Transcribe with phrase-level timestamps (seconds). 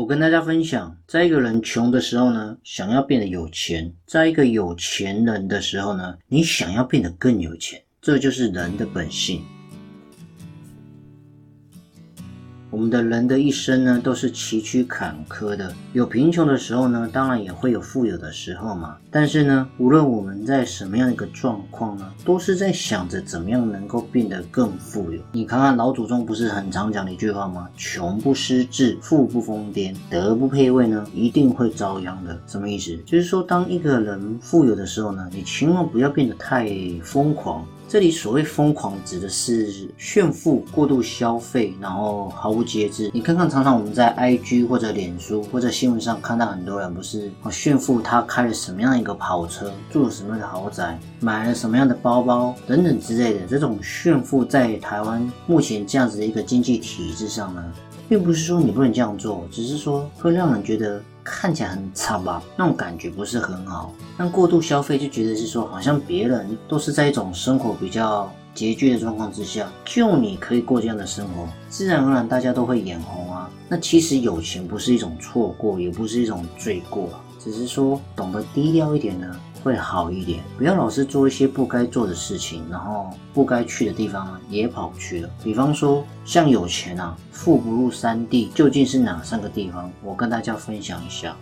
[0.00, 7.78] 我跟大家分享，在一个人穷的时候呢，想要变得有钱；在一个有钱人的时候呢，你想要变得更有钱。
[8.00, 9.42] 这就是人的本性。
[12.70, 15.74] 我们的人的一生呢，都是崎岖坎坷的。
[15.92, 18.96] 有贫穷的时候呢，当然也会有富有的时候嘛。
[19.10, 25.20] 但是呢，无论我们在什么样一个状况呢，都是在想着怎么样能够变得更富有。
[25.32, 27.68] 你看看老祖宗不是很常讲的一句话吗？
[27.76, 32.40] 穷不失志，富不疯癫，德不配位呢，一定会遭殃的。
[32.46, 32.96] 什么意思？
[33.04, 36.70] 就是说，当一个人富有的时候呢，你千万不要变得太
[37.02, 37.66] 疯狂。
[37.90, 43.10] 这里所谓疯狂，指的是炫富、过度消费，然后毫无节制。
[43.12, 53.40] 你看看，常常我们在 IG 或者脸书或者新闻上看到很多人，不是炫富，他开了什么样一个跑车，住了什么样的豪宅，买了什么样的包包等等之类的。
[53.48, 57.72] 这种炫富在台湾目前这样子的一个经济体制上呢，
[58.08, 61.02] 并不是说你不能这样做，只是说会让人觉得。
[61.22, 63.92] 看起来很差吧，那种感觉不是很好。
[64.16, 73.48] 但过度消费就觉得是说，好像别人都是在一种生活比较拮据的状况之下，就你可以过这样的生活，自然而然大家都会眼红啊。
[73.68, 79.40] 那其实有钱不是一种错过，也不是一种罪过，只是说懂得低调一点呢。
[79.62, 85.30] 会好一点，不要老是做一些不该做的事情，然后不该去的地方也跑去了。
[85.42, 89.90] 比方说，像有钱啊，富不入三地，究竟是哪三个地方？
[90.02, 91.36] 我跟大家分享一下。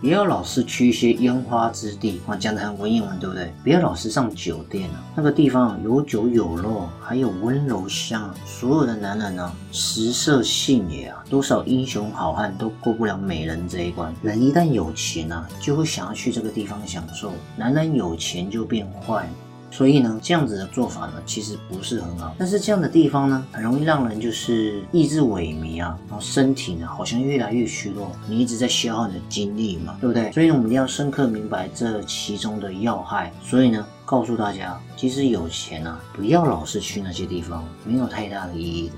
[0.00, 3.52] 也要老是去一些烟花之地，哇，讲的很文言文，对不对？
[3.64, 8.32] 不要老是上酒店啊，那个地方有酒有肉，还有温柔乡。
[8.46, 14.14] 所有的男人呢，食色性也啊，多少英雄好汉都过不了美人这一关。
[14.22, 17.32] 人一旦有钱啊，就会想要去这个地方享受。
[17.56, 19.28] 男人有钱就变坏。
[19.70, 22.34] 所以呢，这样子的做法呢，其实不是很好。
[22.38, 28.10] 但是这样的地方呢，很容易让人就是意志萎靡啊，然后身体呢好像越来越虚弱。
[28.26, 30.32] 你一直在消耗你的精力嘛，对不对？
[30.32, 33.32] 所以，我们一定要深刻明白这其中的要害。
[33.44, 38.94] 所以呢，告诉大家，其实有钱啊，不要老是去那些地方，没有太大的意义的。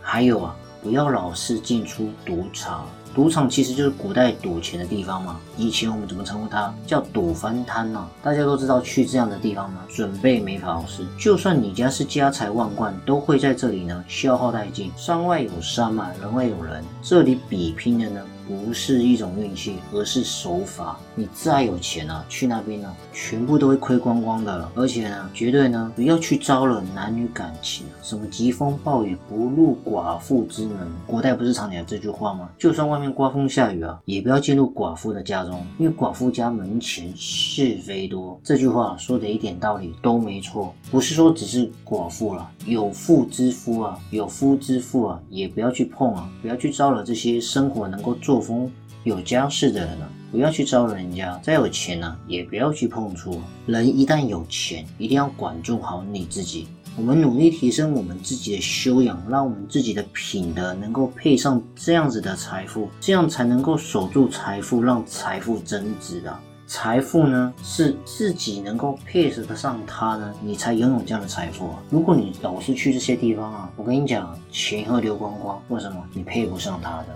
[0.00, 2.86] 还有啊，不要老是进出赌场。
[3.14, 5.38] 赌场其实就是古代赌钱的地方嘛。
[5.56, 6.72] 以前我们怎么称呼它？
[6.86, 8.08] 叫赌翻摊呐。
[8.22, 11.06] 大家都知道去这样的地方呢，准备没法好事。
[11.18, 14.90] 就算你家是家财万贯，都会在这里呢消耗殆尽。
[14.96, 18.20] 山外有山嘛，人外有人，这里比拼的呢。
[18.46, 20.98] 不是一种运气，而是手法。
[21.14, 24.70] 你再有钱啊，去那边呢，全部都会亏光光的了。
[24.74, 30.76] 而且呢，绝对呢，不要去招惹男女感情，什么疾风暴雨不入寡妇之门。
[31.06, 32.48] 古代不是常讲这句话吗？
[32.58, 38.40] 就算外面刮风下雨啊，也不要进入寡妇的家中，因为寡妇家门前是非多。
[38.42, 48.31] 这句话说的一点道理都没错，不是说只是寡妇了，有妇之夫啊，有夫之妇啊，也不要去碰啊，不要去招惹这些生活能够做。
[48.32, 48.72] 作风
[49.04, 53.38] 有家室的人呢，不要去招惹人家；再有钱呢，也不要去碰触。
[53.66, 56.66] 人一旦有钱，一定要管住好你自己。
[56.96, 66.34] 我们努力提升我们自己的修养，让我们自己的品德能够配上这样子的财富，这样才能够守住财富，让财富增值的。
[66.66, 71.68] 财富呢，是自己能够配得上它呢，你才拥有这样的财富。
[71.90, 75.62] 如果你老是去这些地方啊，我跟你讲，钱会流光光。
[75.68, 76.02] 为什么？
[76.14, 77.08] 你配不上它的。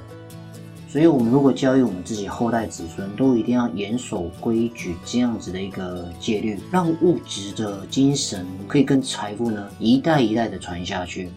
[0.89, 11.29] 所以，我们如果教育我们自己后代子孙，都一定要严守规矩，这样子的一个戒律，让物质的精神可以跟财富呢一代一代的传下去。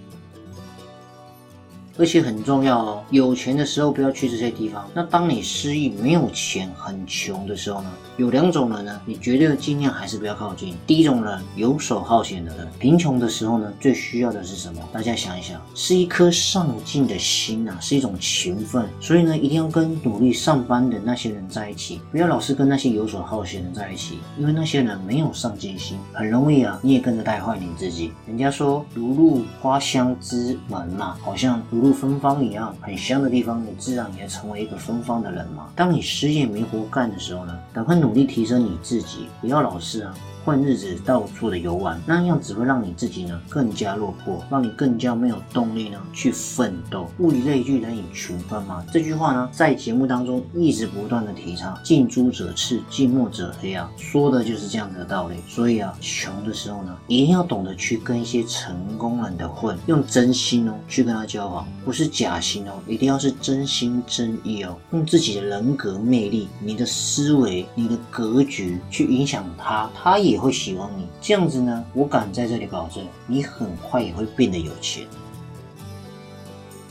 [2.00, 4.90] 而且很重要哦，有钱的时候不要去这些地方。
[4.94, 7.92] 那当你失意、没有钱、很穷的时候呢？
[8.16, 10.76] 有两种人呢，你绝对尽量还是不要靠近。
[10.88, 14.82] 第一种人，游手好闲的人，贫穷的时候呢，最需要的是什么？
[14.94, 18.88] 大家想一想，是一颗上进的心啊，是一种勤奋。
[19.02, 28.14] 所以呢，一定要跟努力上班的那些人在一起，不要老是跟那些游手好闲的在一起，因为那些人没有上进心，很容易啊，你也跟着带坏你自己。
[28.26, 35.70] 人家说，如入花香之门嘛，好像如入芬芳一样很香的地方，你自然也成为一个芬芳的人嘛。
[35.76, 40.14] 当你失业没活干的时候呢，赶快努力提升你自己，不要老是啊。
[40.50, 47.08] 混日子到处的游玩，那样只会让你自己呢更加落魄，让你更加没有动力呢去奋斗。
[47.20, 48.84] 物以类聚，人以群分嘛。
[48.92, 55.36] 这句话呢在节目当中一直不断的提倡，近朱者赤，近墨者黑啊，说的就是这样的道理。
[55.48, 70.39] 所以啊，穷的时候呢，一定要懂得去跟一些成功人的混，用真心哦去跟他交往，不是假心哦，一定要是真心真意哦，用自己的人格魅力、你的思维、你的格局去影响他，他也。
[70.40, 75.06] 会喜欢你这样子呢，我敢在这里保证，你很快也会变得有钱。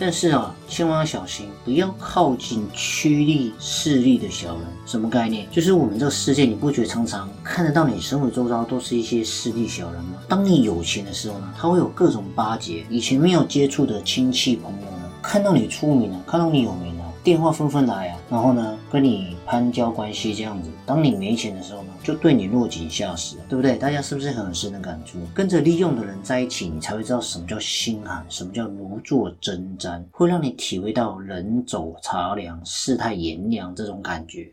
[0.00, 4.62] 但是啊，千万要小心，不要靠近趋利势利的小人。
[4.86, 5.48] 什么概念？
[5.50, 10.20] 就是我们这个世界，你不觉得常常看得到你生活周遭都是一些势利小人吗？
[10.28, 16.97] 当你有钱的时候呢，他会有各种巴结，以前没有接触的亲戚朋友呢，看到你出名了，看到你有名。
[17.24, 20.70] 电话纷纷来啊，然后呢，跟你攀交关系这样子。
[20.86, 23.76] 当你没钱的时候呢，就对你落井下石，对不对？
[23.76, 25.18] 大家是不是很深的感触？
[25.34, 34.50] 跟着利用的人在一起，你才会知道什么叫心寒，什么叫如坐针毡，会让你体会到人走茶凉，世态炎凉这种感觉。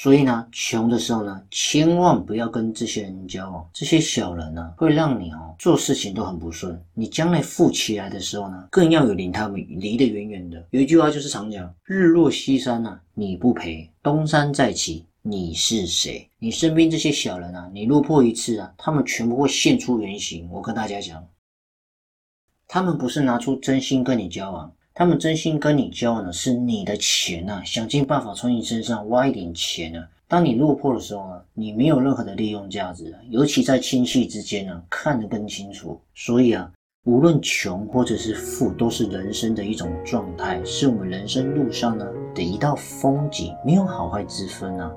[0.00, 3.68] 所以呢，穷的时候呢，千万不要跟这些人交往。
[3.72, 6.80] 这些小人呢，会让你哦做事情都很不顺。
[6.94, 10.64] 你将来富起来的时候呢，更要有离他们离得远远的。
[10.70, 16.30] 有一句话就是常讲：日落西山呐，你不陪；东山再起，你是谁？
[16.38, 20.48] 你身边这些小人啊，你落魄一次啊，他们全部会现出原形。
[20.52, 21.26] 我跟大家讲，
[22.68, 24.72] 他们不是拿出真心跟你交往。
[24.98, 30.04] 他们真心跟你交往的是你的钱呐，想尽办法从你身上挖一点钱啊。
[30.26, 36.00] 当你落魄的时候呢，你没有任何的利用价值尤其在亲戚之间呢，看得更清楚。
[36.16, 36.68] 所以啊，
[37.04, 42.04] 无论穷或者是富，都是人生的一种状态，是我们人生路上呢
[42.34, 44.92] 的一道风景，没有好坏之分啊。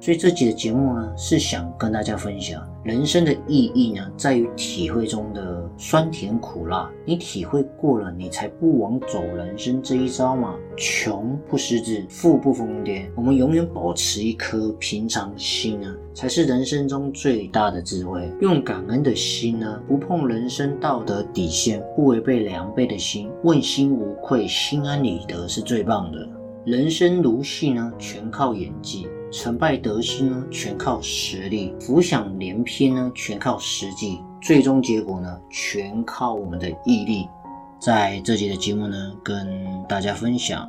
[0.00, 6.90] 所以这集的节目呢，是想跟大家分享人生的意义呢，在于体会中的酸甜苦辣。
[7.04, 10.54] 你体会过了，你才不枉走人生这一遭嘛。
[10.74, 13.04] 穷不失志，富不疯癫。
[13.14, 18.26] 我们永远保持一颗平常心呢，才是人生中最大的智慧。
[18.40, 26.26] 用感恩的心呢，不碰人生道德底线，不违背良辈的心，问心无愧，心安理得是最棒的。
[26.64, 29.06] 人生如戏呢，全靠演技。
[29.30, 37.28] 成败得失呢，全靠实力；浮想联翩呢，全靠实际；最终结果呢，全靠我们的毅力。
[37.78, 39.46] 在这集的节目呢，跟
[39.88, 40.68] 大家分享。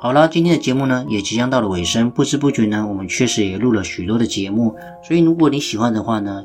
[0.00, 2.10] 好了，今天的节目呢，也即将到了尾声。
[2.10, 4.74] 不知不觉呢，我们确实也录了许多的节目。
[5.02, 6.44] 所以，如果你喜欢的话呢，